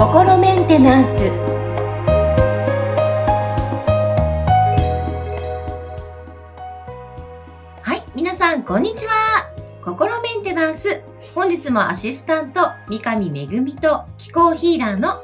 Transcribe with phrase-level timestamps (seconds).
[0.00, 1.30] 心メンテナンス。
[7.82, 9.12] はい皆さんこんにちは。
[9.84, 11.04] 心メンテナンス。
[11.34, 15.22] 本日もアシスタント三上恵と気候ヒーラーの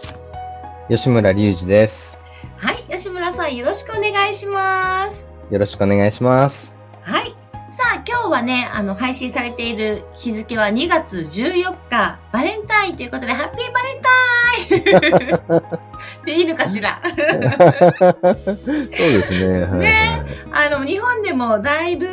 [0.89, 2.17] 吉村隆二です。
[2.59, 5.27] はい吉村さんよろしくお願いします。
[5.51, 6.76] よろしくお願いします
[8.27, 14.09] 今日はね、あの、配信されている日付は2月14日、バレンタインということで、ハッピーバレンタ
[15.55, 15.63] イン
[16.27, 17.01] でいいのかしら？
[17.05, 17.25] そうで
[19.23, 19.63] すね。
[19.63, 22.09] はい、ね、あの、日本でもだいぶ、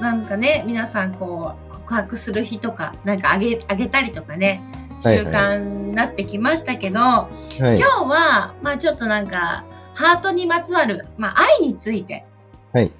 [0.00, 4.62] なんかね、皆さんこう、告白する日とか、なんかあげ、あげたりとかね、
[5.02, 7.28] 習慣になってきましたけど、は
[7.58, 9.64] いはい、今日は、まあちょっとなんか、
[9.94, 12.24] ハートにまつわる、まあ愛について、
[12.72, 12.92] はい。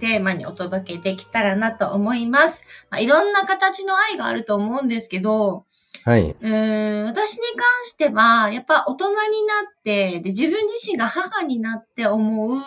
[0.00, 2.64] テーマにお届けできたらなと思います。
[2.90, 5.64] まあ、いろんな形の愛があると思うんですけど、
[6.04, 6.22] はい。
[6.22, 12.58] うん、私に関しては、やっぱ大人になって、で、自分自身が母になって思う、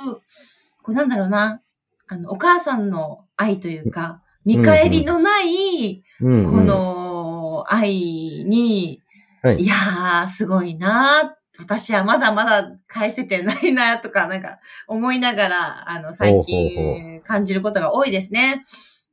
[0.81, 1.61] こうなんだろうな、
[2.07, 7.89] あの、お母さんの愛というか、見返りのない、この愛
[8.45, 9.01] に、
[9.41, 18.63] はい、いやー、すごいなー私はまだまだ返せてないなとか、なんか思いながら、あの、最近感じることが多いですね。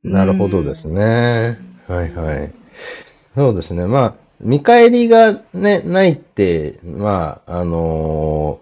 [0.03, 1.59] なるほどですね。
[1.87, 2.53] はいはい。
[3.35, 3.85] そうですね。
[3.85, 8.61] まあ、見返りがね、ないって、まあ、あの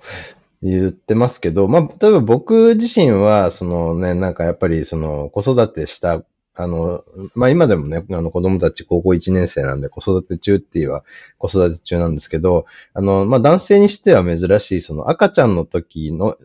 [0.64, 6.23] ー、言ってますけど、まあ、例えば僕自身は、そのね、なんかやっぱりその子育てした
[6.58, 7.03] あの、
[7.36, 11.03] まあ、今でもね、あの子供たち高校1年生なんで子育て中っていうは
[11.38, 16.38] 子育て中なんですけど、あの、まあ、男性にしては珍しい、その赤ちゃんの時の、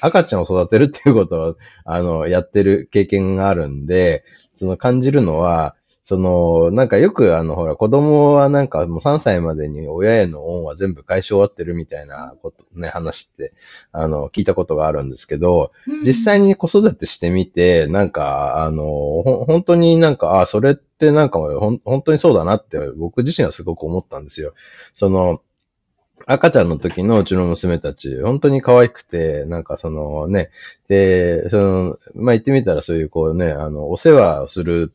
[0.00, 4.24] 赤ちゃんを育てるっていうことを、あの、やってる経験があるんで、
[4.56, 5.76] その感じるのは、
[6.08, 13.52] その、なんかよくあの、ほら、子供はなんかもう3歳までに親への恩は全部返し終わってるみたいなことね、話って、
[13.92, 15.70] あの、聞いたことがあるんですけど、
[16.06, 24.54] 実際に子育てしてみて、なんか、あの、ほ、本当になんか、あ、それってなんかほん、本当にそうだなって僕自身はすごく思ったんですよ。
[24.94, 25.42] その、
[26.26, 30.50] 赤ちゃんの時のうちの娘たち、本当に可愛くて、なんかそのね、
[30.88, 34.92] で、その、まあ、言ってみたらそういうこうね、あの、お世話をする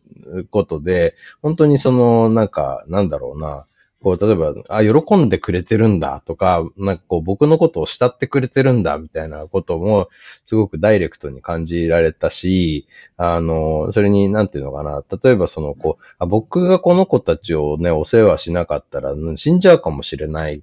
[0.52, 3.66] ことで、本当にその、なんか、なんだろうな、
[4.04, 10.10] こう、例えば、あ、喜んでくれてるんだとか、なんかこう、僕のことを慕ってくれてるんだみたいなことも、
[10.46, 12.86] すごくダイレクトに感じられたし、
[13.16, 20.62] あの、それに、なんていうのかな、例えばその、こう、あ僕がこの子たちをね、お世話しなかったら、死んじゃうかもしれない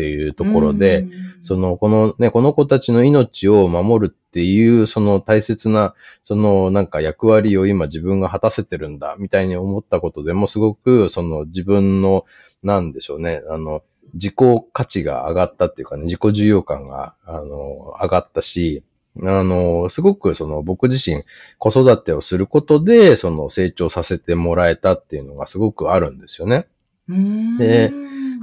[0.00, 1.06] っていうところで、
[1.42, 5.94] その、このね、この子たちの命を守るっていう、その大切な、
[6.24, 12.24] そのなんか役割を今自分が果たせてるんだ、みたいに思ったことでもすごく、その自分の、
[12.62, 13.82] なんでしょうね、あの、
[14.14, 14.34] 自己
[14.72, 18.82] 価値が上がったっていうかね、自己需要感が、あの、上がったし、
[19.22, 21.24] あの、すごくその僕自身
[21.58, 26.66] 子育てをすることで、その成長させてもらえたっていうのがすごくあるんですよね。
[27.58, 27.92] で、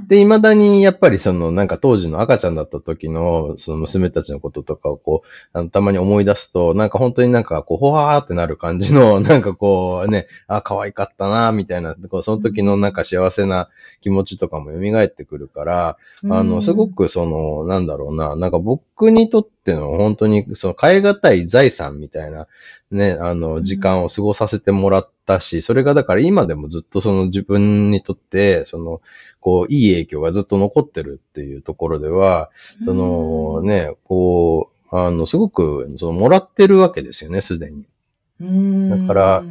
[0.06, 13.70] で、未だにやっぱりそのなんか当時の赤ちゃんだった時のその娘たちのこととかをこう、あのたまに思い出すと、なんか本当になんかこう、ほわーってなる感じの、 なんかこうね、あ、可愛かったな、みたいな、こうその時のなんか幸せな
[14.00, 15.96] 気持ちとかも蘇ってくるから、
[16.30, 22.46] あの、すごくその、なんだろうな、なんか僕にとっての本当にその変え難い財産みたいな、
[22.90, 29.00] ね、あの、時間を過ごさせてもらったし、それがだから今でもずっとその自分にとって、その、
[29.48, 32.50] こう、いい影響がずっと残ってるっていうところでは、
[32.84, 37.86] そのね、こう、あの、すごく、その、もらってるわけですよね、すでに。
[38.90, 39.44] だから、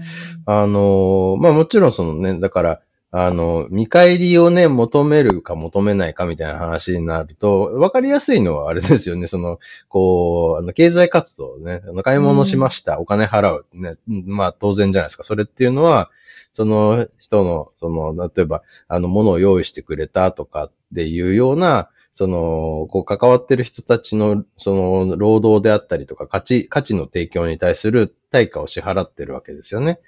[0.46, 9.26] あの、まあもちろんそのね、だから、あの、見返りをね、求めるか求めないかみたいな話になると、わかりやすいのはあれですよね。
[9.26, 9.58] その、
[9.90, 15.24] こう、あの、経済活動ね、あの、買い物しました、お金払う、ね、まあ当然じゃないですか。
[15.24, 16.12] それっていうのは、
[16.58, 24.74] その人の、その、例えば、あの、物を用意してくれたとかっていうような、その、こう、関わってる人たちの、そ
[25.06, 30.00] の、労働であったりとか、価値、価値の提供に対する対価を支払ってるわけですよね。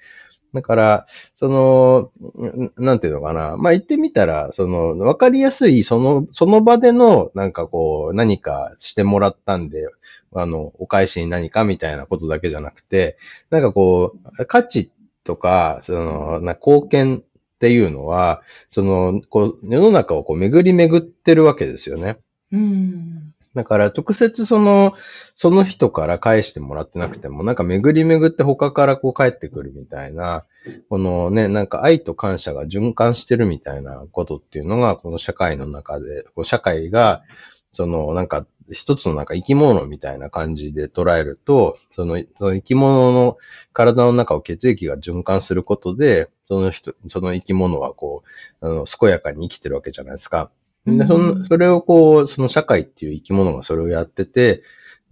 [0.52, 1.06] だから、
[1.36, 2.10] その、
[2.76, 3.56] なんていうのかな。
[3.56, 9.86] まあ、言ってみたら、その、わかりやすい、その、その場での、なんかこう、何かしてもらったんで、
[10.34, 13.18] あの、お返しに何かみたいなことだけじゃなくて、
[13.50, 17.22] なんかこう、価値ってとか、その、な貢献っ
[17.58, 22.18] ていうのは、その、こう、世の中をこう、巡り巡ってるわけですよね。
[22.52, 23.34] うん。
[23.54, 24.94] だから直接その、
[25.34, 30.44] その人から返してもらってなくても、なんか巡り巡って他からこう返ってくるみたいな、
[30.88, 37.22] このね、なんか愛と感謝が循環してるみたいなことっていうのが、この社会の中で、こう社会が、
[37.72, 43.36] そのなんか一つのなんか生き物みたいな感じで捉えると、そのその生き物の
[43.72, 48.24] 体の中を血液が循環することで、その人、その生き物はこ
[48.60, 50.50] う、あの、健やかに生きてるわけじゃないですか。
[50.84, 54.62] で、その、それをこう、その社会っていう生き物がそれをやってて、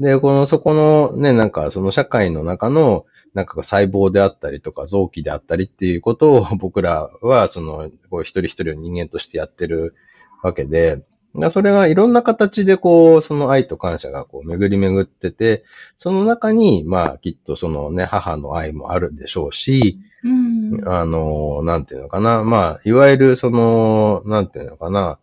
[0.01, 9.95] で、この、そこのね、なんかその社会の中の、なんか細胞であったりとか臓器であったりっていうことを僕らは、その、こう一人一人を人間としてやってる
[10.43, 11.05] わけで、
[11.51, 15.65] それがいろんな形でこう、その愛と感謝がこう巡り巡ってて、
[15.97, 25.19] その中に、まあきっとそのね、母の愛もあるでしょうし、うん、あの、なんていうのかな、まあ、いわゆるその、なんていうのかな、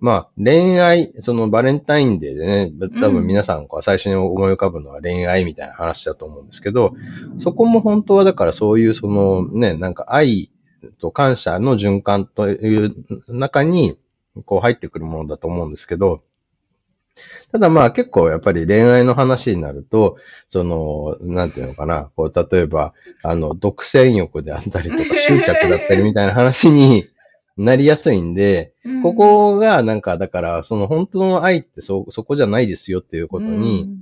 [0.00, 6.94] まあ、恋愛、そのバレンタインデーでね、多分皆さんこう最初に思い浮かぶのは恋愛みたいな話だと思うんですけど、
[7.40, 10.52] そこも本当はだからそういうそのね、なんか愛
[11.00, 12.94] と感謝の循環という
[13.26, 13.98] 中に
[14.44, 16.22] こう入ってくるものだと思うんですけど、
[17.52, 20.18] ただまあ結構やっぱり恋愛の話になると、
[20.48, 27.08] その、なんていうのかな、こう例えば、あの、独占欲であったりとか 執着だったりみたいな話に
[27.56, 33.98] なりやすいんで、うん、ここがなんか、だから、その本当の愛ってそ、そこじゃないですよっていうことに、うん、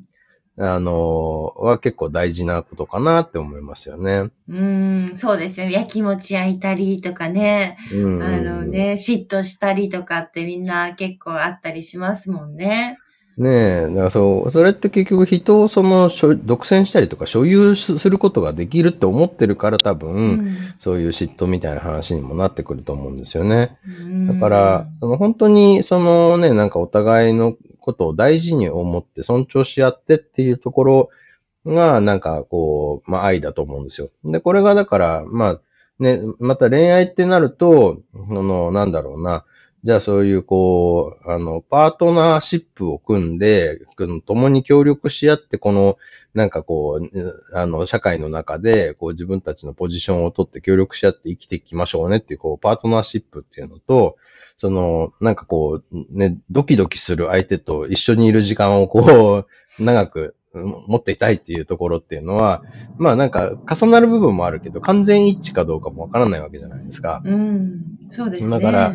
[0.59, 4.31] あの、は結構大事なことかなって思いますよね。
[4.49, 5.69] うん、そうですよ。
[5.69, 12.99] 焼きもち焼いたりとかね、うん、あのね、嫉妬したりとかってみんな結構あったりしますもんね。
[13.37, 23.77] ねえ、だからそう、それって結局人をその、独占したりとか所有することができるって思ってるから多分、うん、そういう嫉妬みたいな話にもなってくると思うんですよね。
[24.27, 27.55] だから、その本当にそのね、なんかお互いの
[27.87, 31.11] ことを大事に思って尊重し合ってっていうところ
[31.65, 34.11] が、なんかこう、まあ愛だと思うんですよ。
[34.25, 35.61] で、これがだから、まあ、
[36.01, 39.45] ね、また恋愛ってなると、その、なんだろうな、
[39.85, 43.81] じゃあそういうこう、あの、パートナーシップを組んで、
[44.27, 45.97] 共に協力し合って、この、
[46.35, 54.17] なんかこう、あの、社会の中で、こう自分たちのポジションを取って協力し合って生きていきましょうねっていう、こう、パートナーシップっていうのと、
[54.59, 59.47] その、なんかこう、ね、ドキドキする相手と一緒にいる時間をこう、
[59.83, 62.63] 長く持っていたいっていうところっていうのは、
[62.97, 67.23] まあなんか重なる部分もあるけど、完全一致かどうかもわからないわけじゃないですか。
[67.25, 68.51] うん、そうですね。
[68.51, 68.95] だから、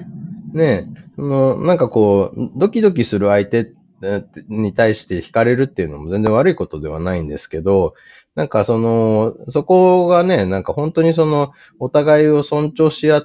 [0.54, 3.74] ね、その、なんかこう、ドキドキする相手
[4.50, 7.94] に対して惹かれるっていうのも全然悪いことではないんですけど、
[8.36, 13.24] なんかその、そこがね、なんか本当にその、お互いを尊重し合っ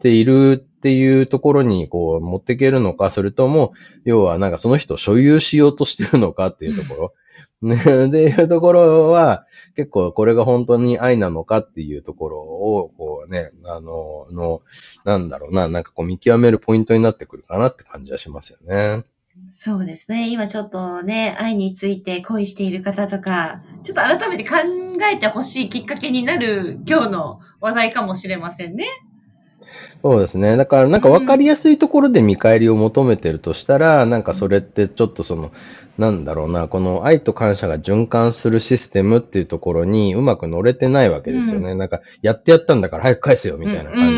[0.00, 3.72] ているっていうところにこう持っていけるのか、それとも、
[4.04, 7.12] 要はなんかその人を所有しようとしてるのかっていうところ。
[7.60, 7.78] ね、っ
[8.10, 14.62] ていうところは、結構これが本当に愛なのかっていうところを、こうね、あの、の、
[15.04, 19.02] なんだろうな、なんかこう見極めるポイントになってくるかなって感じはしますよね。
[19.50, 20.30] そうですね。
[20.30, 24.54] 今ちょっとね、愛について恋している方とか、ちょっと改めて考
[25.12, 28.86] えてほしいきっかけになる今日の話題かもしれませんね。
[30.02, 30.56] そうですね。
[30.56, 35.52] だからなんか分かりやすいところで見返りを求めてるとしたら、うん、なんかそれってちょっとその、
[35.98, 41.72] なんだろうな、この愛と感謝が循環するシステムっていうところにうまく乗れてないわけですよね。
[41.72, 44.16] うん、なんか、やってやったんだから早く返せよみたいな感じ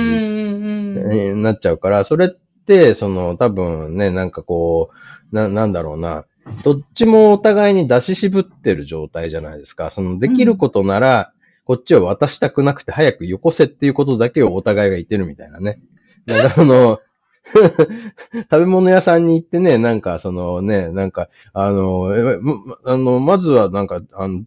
[1.35, 2.29] になっちゃうから、それっ
[2.67, 4.91] て、その多分ね、なんかこ
[5.33, 6.27] う、な、なんだろうな、
[6.65, 9.91] どっちもお互いに出し渋ってる状態じゃないですか。
[9.91, 11.33] そのできることなら、
[11.69, 15.77] こっちは渡したくなくて早くよこせっていうことだけをお互いが言ってるみたいなね。
[16.25, 16.99] だからあの、
[18.51, 22.39] 食べ物屋さんに行ってね、なんか、そのね、なんか、あの、え
[22.87, 24.45] あの、まずはなんか、あの、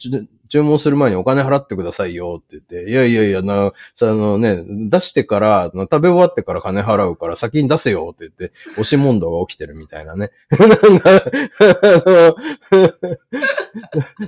[0.52, 10.32] 注文する前にお金払ってくださいよって言って、いやいやいや、な、そのね、出してから、食べ終わってから金払うから先に出せよって言って、押し問答が起きてるみたいなね。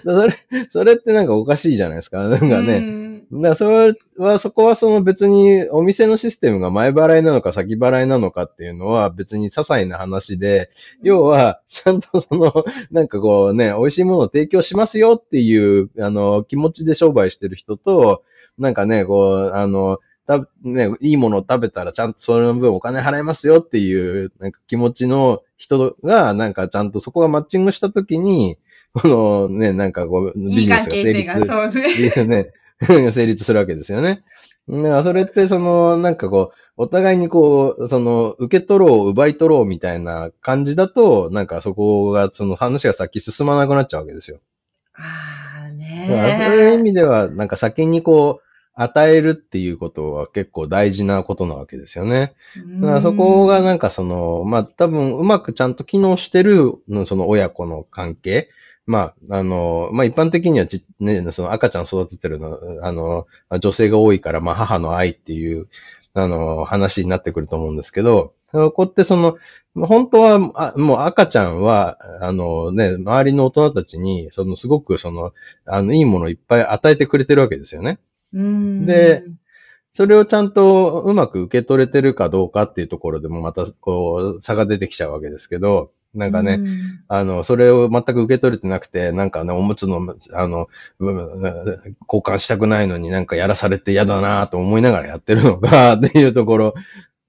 [0.05, 0.37] それ、
[0.71, 2.19] それってなんかおかしいじゃないですか。
[2.19, 3.03] なんかね。
[3.31, 10.69] だそれは、そこはその別にお店のシステムが前払いなのか先払いなのかっていうのは別に些細な話で、
[11.01, 12.53] 要は、ちゃんとその、
[12.91, 16.12] なんかこうね、美味しいものを提供しますよっていう、あの、
[16.47, 18.23] 気持ちで商売してる人と、
[18.57, 28.57] なんかね、こう、あの、た、ね、いいものを食べたらちゃんとそれの分お金払いますよっていう、なんか気持ちの人が、なんかちゃんとそこがマッチングしたときに、
[28.93, 31.19] このね、なんかこう、ビジネスが成立。
[31.19, 32.51] いい関係性がそうですね。
[33.11, 34.23] 成立するわけですよね。
[34.69, 44.39] だからそれってその、なんかこお互いにこう、その、受け取ろう、奪い取ろうみたいな感じだと、なんかそこが、その話が先進まなくなっちゃうわけですよ。
[44.95, 45.42] ああ
[46.09, 48.43] だからそういう意味では、なんか先にこう、
[48.75, 52.33] 与えるっていうことは結構大事なことなわけですよね。
[52.81, 58.49] だからそこがなんかその、まあ多分うまくちゃんと機能してるのその親子の関係。
[58.85, 63.27] まあ、あの、まあ一般的にはち、ね、その赤ちゃん育ててるの、あの、
[63.61, 65.67] 女性が多いから、まあ母の愛っていう、
[66.13, 69.37] あの、話になってくると思うんですけど、ここってその、
[69.75, 75.33] 本当は、あもう赤ちゃんは、あのね、周りの大人たちに、そのすごくその、
[75.65, 77.99] あの、いいものをいっぱい与えてくれてるわけですよね。
[78.31, 79.23] うんで、
[79.93, 90.67] それをちゃんとうまく受け取れてるかどうかっていうところでもまたこう差が出てきちゃうわけですけど、なんかね、うんあの、それを全く受け取れてなくて、なんかね、おむつの、あの、
[90.99, 91.41] うん
[92.07, 96.73] 交換したくないのになんかやらされて嫌だなと思いながらやってるのか っていうところ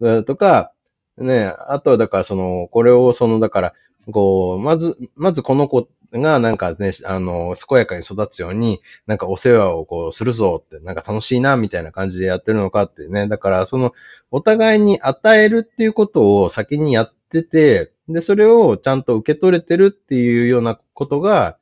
[0.00, 0.72] うんとか、
[1.18, 3.74] ね、あとはだからその、これをその、だから、
[4.12, 13.28] こう、まず、まずこの子がなんかね、あの、健やかに育つように、なんかお世話をこうするぞって、なんか楽しいな、みたいな感じでやってるのかってね。
[13.28, 13.92] だから、その、
[14.30, 21.56] お互いに与えるっていうことを先にやってて、で、それをちゃんと受け取れてるっていうようなことが、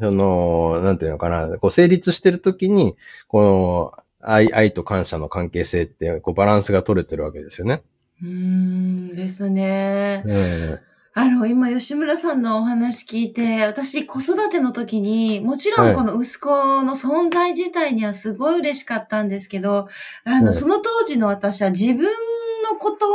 [0.00, 7.82] その、なんていうのかな、こう成立してるときに、この、愛、愛と感謝の関係性って、こうバランスが取れてるわけですよね。
[8.22, 10.22] うーんですね。
[10.26, 10.80] うん。
[11.14, 19.88] あの、今、吉村さんのお話聞いて、私、子育ての時に、もちろはいんこの息子の存在自体にはすごい嬉しかったんですけど、
[20.24, 23.06] あの、はいその当時の私は自分のこと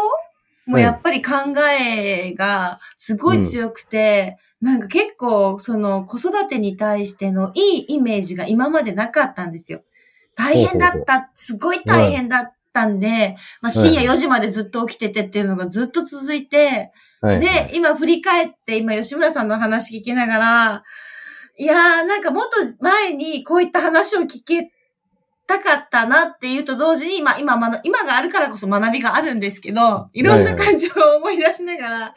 [0.66, 1.32] もやっぱり考
[1.80, 9.82] えがすごい強くて、なんか結構、その子育てに対してのいいイメージが今までなかったんですよ。
[10.36, 16.92] 大変だった、すごい大変だったんで、まあ、深夜4時までずっと起きててっていうのがずっと続いて、
[17.22, 17.40] はい。
[17.40, 20.84] で、今振り返って、今吉村さんの話聞きながら、
[21.58, 24.72] いやー、なんかもっと前にこういった話を聞け
[25.46, 32.16] たかったなっていうと同時に、まあ今、まだ今があるからこそ学びがあるんですけど、いろんな感情を思い出しながら、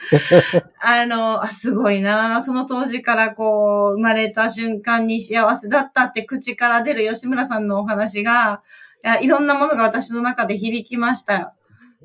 [0.81, 8.63] あの、あ、すごいなその当時からこう、生まれた瞬間に幸せだったって口から出る吉村さんのお話が、
[9.05, 11.55] いやいろんなものが私の中で響きました。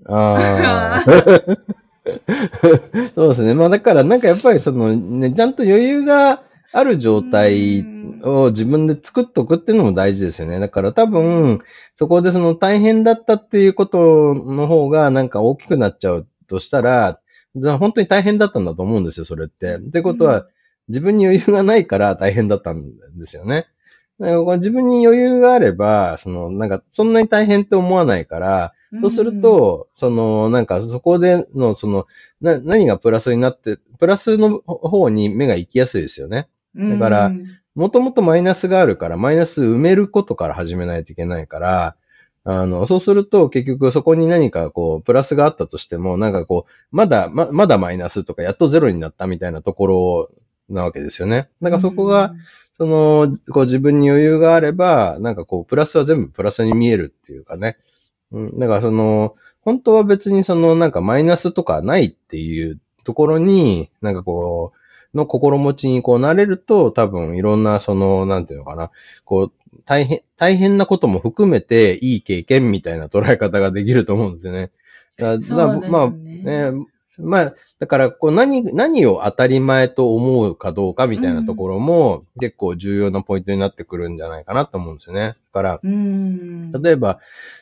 [0.07, 1.01] ああ。
[3.15, 3.53] そうですね。
[3.53, 6.41] まあだからなんかやっぱりそのね、ちゃんと余裕が
[6.73, 7.85] ある状態
[8.23, 10.59] を自分で作っとくっていうのも大事ですよね。
[10.59, 11.61] だから多分、
[11.97, 17.19] そこでその大変だったっていうことの方がなんか大きくなっちゃうとしたら、
[17.53, 19.75] 本当に大変だったんだと思うんですよ、それって。
[19.75, 20.47] ってことは、
[20.87, 22.83] 自分に余裕がないから大変だったん
[23.17, 23.67] ですよね。
[24.19, 32.07] 自分に余裕があれば、その、なんか、そんなに大変って思わないから、そうすると、その、なんか、そこでの、その、
[32.41, 36.49] な、何がプラスになって、プラスの方に目が行きやすいですよね。
[36.75, 41.95] うん、だからうんもともとマイナスがあるから、マイナス埋めることから始めないといけないから、
[42.43, 50.31] あの、そうすると結局そこに何かこう、プラスがあったとしても、なんかこう、まだ、ま、まだマイナスとか、やっとゼロになったみたいなところ
[50.69, 51.49] なわけですよね。
[51.61, 52.33] だからそこが、、
[52.77, 57.77] その、こう自分に余裕があれば、なんかこう、プラスは全部プラスに見えるっていうかね。
[58.31, 64.77] うん、だからその、本当は別にその、なんかマイナスとかないっていうところに、なんかこう、
[65.13, 68.91] の心持ちにこうなれると、多分いろんなその、なんていうのかな、
[69.25, 74.71] こう、大変、大変なことも含めていい経験みたいな捉え方ができると思うんですよね。
[75.17, 76.71] だだそうですねまあ、ね、
[77.17, 85.21] まあ、だから、こう、何、何を当たり前と思うかどうかみたいなところも、結構重要なポイントになってくるんじゃないかなと思うんですよね。
[85.29, 86.71] だから、うん。
[86.71, 87.19] 例えば、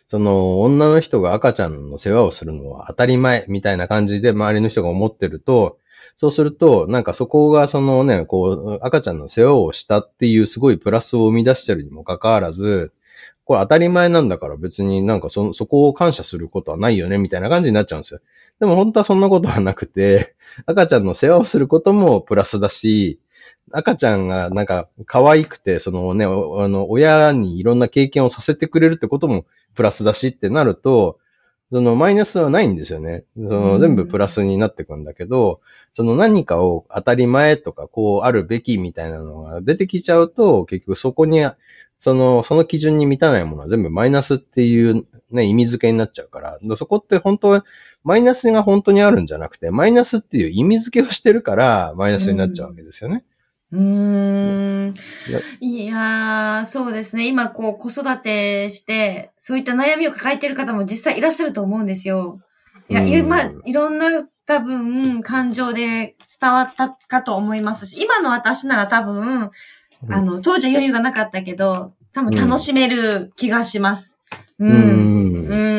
[0.08, 5.77] その、女の人が赤ちゃんの世話をするのは当たり前みたいな感じで周りの人が思ってると、
[6.19, 12.91] そうすると、なんかそこがそのね、こう、赤ちゃんの世話をしたっていうすごいプラスを生み出してるにもかかわらず、
[13.45, 18.19] これ当たり前なんだから別になんかそ、そこを感謝することはないよねみたいな感じになっちゃうんですよ。
[18.59, 20.35] でも本当はそんなことはなくて、
[20.65, 23.21] 赤ちゃんの世話をすることもプラスだし、
[23.71, 31.17] 赤ちゃんがなんか可愛くて、そのね、あの、親にいろんな経験をさせてくれるってこともプラスだしってなると、
[31.71, 33.25] そのマイナスはないんですよね。
[33.35, 35.61] そのうん全部プラスになってくんだけど、
[35.93, 41.45] その何かを当たり前とかこうあるべきみたいなのが出てきちゃうと、結局そこに、
[41.99, 47.65] その、その基準に満たないものは全部マイナスっていうね、意味付けになっちゃうから、そこって本当は
[48.03, 53.23] マイナスが本当にあるんじゃなくて、マイナスっていう意味付けをしてるから、マイナスになっちゃうわけですよね。
[53.71, 54.95] うーん。
[55.59, 57.27] いやー、そうですね。
[57.27, 62.39] 今、こう、子育てして、そういった悩みを抱えている方も実際いらっしゃると思うんですよ。
[62.89, 64.05] いや、うんいまあ、いろんな
[64.45, 69.51] 多分、感情で伝わったかと思いますし、今の私なら多分、
[70.09, 74.19] あの、当時は余裕がなかったけど、多分楽しめる気がします。
[74.59, 74.65] う。
[74.65, 75.78] うんうん。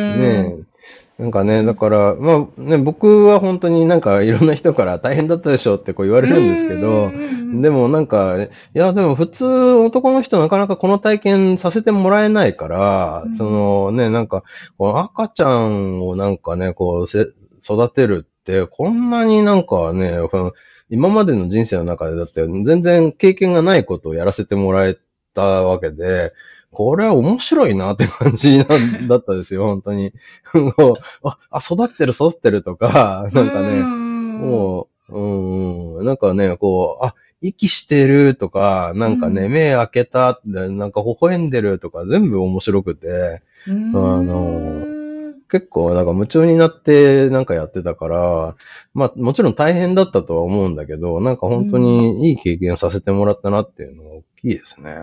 [1.21, 13.37] なんかね、だから、まあね、僕は本当になんかいろんな人から大変だったでしょってこう言われるんですけど、うん、でもなんか、いや、でも普通男の人なかなかこの体験させてもらえないから、うん。
[13.37, 14.45] そのね、なんか、
[14.79, 17.27] 赤ちゃんをなんかね、こうせ、
[17.63, 20.17] 育てるって、こんなになんかね、
[20.89, 24.97] 今までの人生の中でだって全然経験がないことをやらせてもらえ
[25.35, 26.33] たわけで、
[26.73, 30.13] これは面白いなって感じなんだったですよ、本当に。
[31.25, 39.53] あ、あ育ってる育ってるとか、 なんかね、もう、うんうん、なんかね、こう、あ、息してるとか、なんかね、うん。
[39.53, 45.01] 目開けたなんか微笑んでるとか、全部面白くて、うん、あの
[45.51, 48.55] 結構、なんか夢中になってなんかやってたから、
[48.95, 54.95] まあ、もちろん大変だったとは思うんだけど、なんか本当にいい経験させてもらったなっていうのが大きいですね。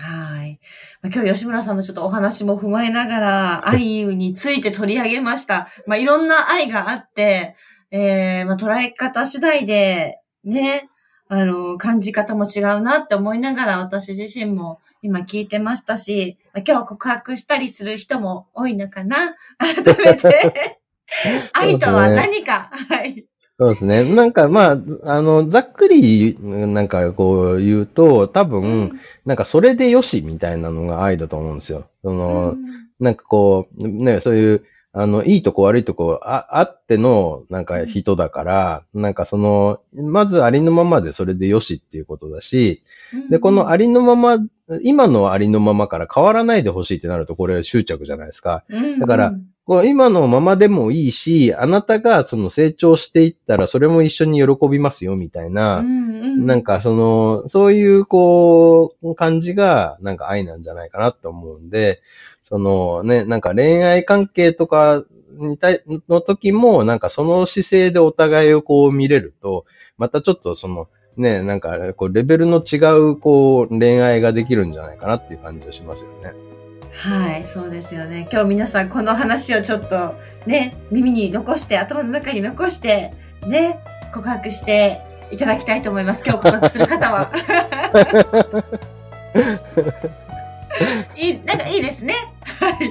[0.00, 0.60] はい。
[1.02, 5.68] まあ今日吉村さんのちょっとお話も踏まえながら、愛について取り上げました。
[5.86, 7.54] まあいろんな愛があって、
[7.90, 10.88] えー、まあ捉え方次第で、ね、
[11.28, 19.16] あの、感じ方も違うなって思いながら私自身も今聞いてましたし、まあ、今日告白したりする人も多いのかな？
[19.58, 20.80] 改めて。
[21.52, 23.26] 愛とは何か、はい。
[23.58, 24.04] そうですね。
[24.16, 31.86] なんかまあ、あの、ざっくりなんかこう言うと、多分、なんかそれでよしみたいなのが愛だと思うんですよ。
[32.02, 32.56] その、
[32.98, 42.82] なんかこう、ね、そういう、あの、いいとこ悪いとこああっての、なんか人だから、なんかその、まずありのままでそれでよしっていうことだし、
[43.30, 44.38] で、このありのまま、
[44.82, 48.64] 今のありのままから変わらないでほしいってなると、これ執着じゃないですか。
[48.98, 49.34] だから
[49.66, 62.02] こう今のままでもいいし、あなたがその成長していったら、それも一緒に喜びますよ、みたいな、なんかその、そういうこう、感じが、なんか愛なんじゃないかなって思うんで、
[62.42, 65.02] そのね、なんか恋愛関係とか
[65.38, 69.64] に対の時も、なんかその姿勢でお互いをこう見れると、
[69.96, 76.43] またちょっとその、ね、なんかこうレベルの違うこう恋愛ができるんじゃないかなっていう感じがしますよね。
[76.96, 78.28] はい、そうですよね。
[78.32, 80.14] 今日皆さんこの話をちょっと
[80.46, 83.12] ね、耳に残して、頭の中に残して、
[83.46, 83.80] ね、
[84.12, 86.22] 告白していただきたいと思います。
[86.26, 87.32] 今日告白する方は。
[91.16, 92.14] いい、なんかいいですね。
[92.60, 92.78] はい。
[92.78, 92.84] と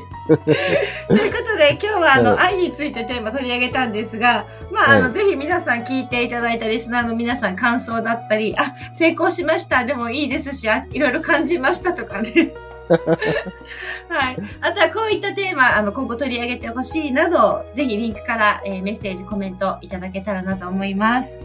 [1.16, 9.84] いうことで、今日はあの、愛についてテーマ取り上げたんですが、まあ、あの、ぜひ皆さん聞いていただいたリスナーの皆さん感想だったり、あ、成功しました。
[9.84, 12.54] でもいいですし、あいろいろ感じましたとかね。
[12.89, 14.38] はい。
[14.62, 21.41] あとはこういったテーマ、あの、今後取り上げてほしいなど、ぜひリンクから、えーメッセージ、コメントいただけたらなと思います。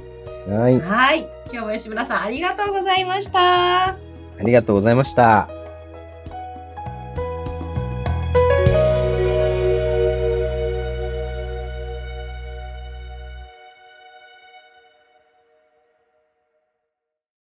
[0.49, 0.81] はい。
[0.81, 1.29] はい。
[1.53, 3.89] 今日も吉村さんありがとうございました。
[3.89, 3.97] あ
[4.43, 5.58] りがとうございました。